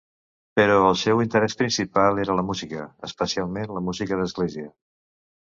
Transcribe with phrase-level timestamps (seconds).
[0.59, 4.69] Però el seu interès principal era la música, especialment la música d'església.